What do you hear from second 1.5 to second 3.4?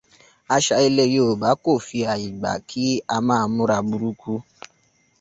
kò fi àyè gba kí á ma